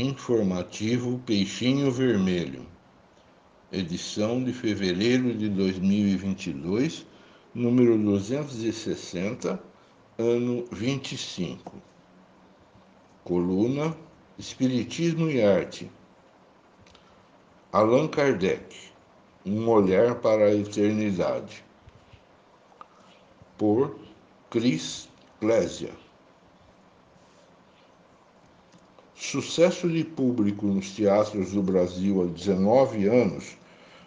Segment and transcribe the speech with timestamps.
[0.00, 2.64] Informativo Peixinho Vermelho,
[3.72, 7.04] edição de fevereiro de 2022,
[7.52, 9.60] número 260,
[10.16, 11.82] ano 25.
[13.24, 13.92] Coluna
[14.38, 15.90] Espiritismo e Arte.
[17.72, 18.76] Allan Kardec,
[19.44, 21.64] Um Olhar para a Eternidade.
[23.56, 23.98] Por
[24.48, 25.08] Chris
[25.40, 25.90] Clésia.
[29.20, 33.58] Sucesso de público nos teatros do Brasil há 19 anos,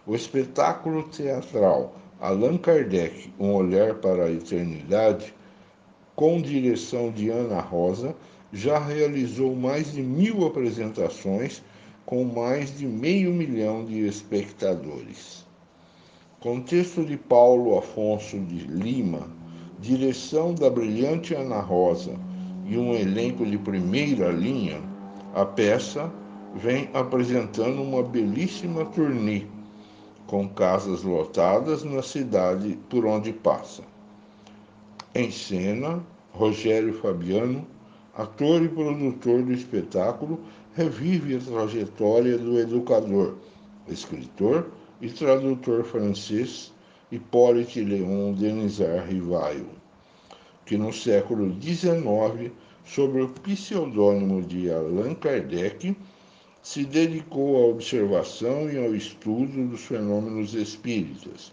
[0.08, 5.34] o espetáculo teatral Allan Kardec, Um Olhar para a Eternidade,
[6.16, 8.16] com direção de Ana Rosa,
[8.54, 11.62] já realizou mais de mil apresentações
[12.06, 15.46] com mais de meio milhão de espectadores.
[16.40, 19.28] Contexto de Paulo Afonso de Lima,
[19.78, 22.18] direção da brilhante Ana Rosa
[22.66, 24.90] e um elenco de primeira linha,
[25.34, 26.12] a peça
[26.56, 29.46] vem apresentando uma belíssima turnê,
[30.28, 33.84] com casas lotadas na cidade por onde passa.
[35.16, 37.66] Em cena, Rogério Fabiano,
[38.16, 40.40] ator e produtor do espetáculo,
[40.74, 43.36] revive a trajetória do educador,
[43.88, 44.68] escritor
[45.02, 46.74] e tradutor francês
[47.12, 49.68] Hippolyte Léon Denisard Rivaio,
[50.66, 52.52] que no século XIX
[52.86, 55.96] sob o pseudônimo de Allan Kardec,
[56.62, 61.52] se dedicou à observação e ao estudo dos fenômenos espíritas.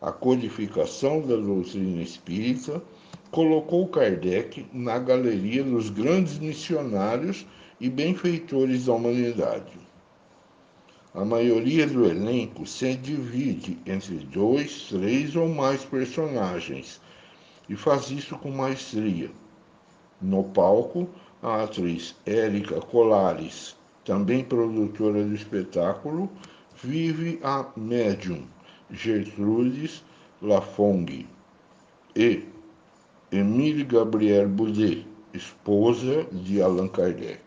[0.00, 2.82] A codificação da doutrina espírita
[3.30, 7.46] colocou Kardec na galeria dos grandes missionários
[7.80, 9.78] e benfeitores da humanidade.
[11.14, 17.00] A maioria do elenco se divide entre dois, três ou mais personagens
[17.68, 19.30] e faz isso com maestria.
[20.20, 21.08] No palco,
[21.42, 26.28] a atriz Érica Colares, também produtora do espetáculo,
[26.82, 28.44] vive a médium
[28.90, 30.02] Gertrudes
[30.42, 31.26] Lafong
[32.16, 32.42] e
[33.30, 37.40] Emile Gabriel Boudet, esposa de Allan Kardec.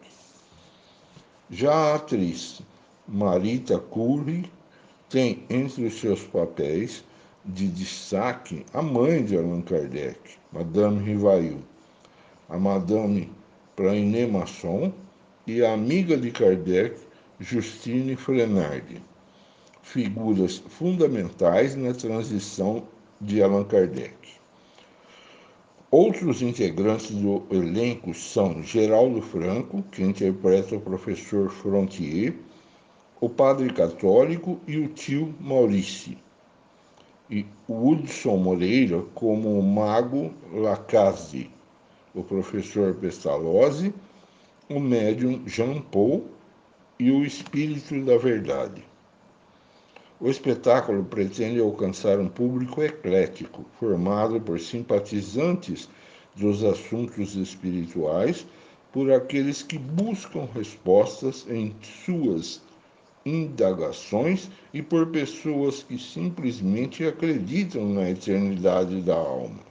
[1.50, 2.62] Já a atriz
[3.08, 4.50] Marita Curry
[5.10, 7.04] tem entre os seus papéis
[7.44, 10.20] de destaque a mãe de Allan Kardec,
[10.54, 11.60] Madame Rivail,
[12.52, 13.32] a Madame
[13.78, 14.92] Prainé Masson
[15.48, 17.00] e a amiga de Kardec,
[17.40, 19.02] Justine Frenardi,
[19.82, 22.84] figuras fundamentais na transição
[23.22, 24.16] de Allan Kardec.
[25.90, 32.36] Outros integrantes do elenco são Geraldo Franco, que interpreta o professor Frontier,
[33.22, 36.18] o padre católico e o tio Maurício,
[37.30, 41.50] e Hudson Moreira como o mago Lacaze
[42.14, 43.94] o professor Pestalozzi,
[44.70, 46.26] o médium Jean Paul
[47.00, 48.84] e o Espírito da Verdade.
[50.20, 55.90] O espetáculo pretende alcançar um público eclético, formado por simpatizantes
[56.36, 58.46] dos assuntos espirituais,
[58.92, 62.62] por aqueles que buscam respostas em suas
[63.26, 69.71] indagações e por pessoas que simplesmente acreditam na eternidade da alma.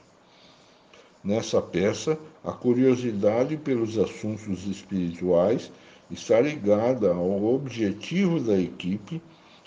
[1.23, 5.71] Nessa peça, a curiosidade pelos assuntos espirituais
[6.11, 9.21] está ligada ao objetivo da equipe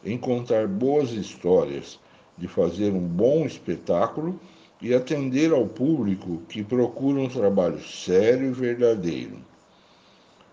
[0.03, 1.99] em contar boas histórias,
[2.37, 4.39] de fazer um bom espetáculo
[4.81, 9.37] e atender ao público que procura um trabalho sério e verdadeiro.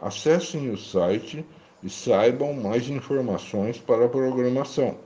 [0.00, 1.44] Acessem o site
[1.82, 4.98] e saibam mais informações para a programação.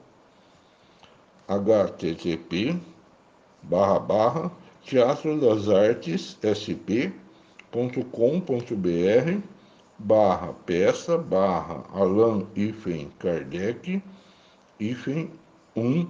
[1.49, 2.77] http
[3.63, 7.09] barra barra Teatro das Artes sp.com.br
[9.99, 14.03] barra peça barra Allan Ifen Kardec
[14.79, 15.31] Ifen
[15.75, 16.07] 1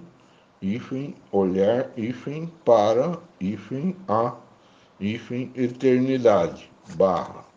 [0.61, 4.35] Ifen olhar Ifen para Ifen a
[4.99, 7.54] Ifen eternidade barra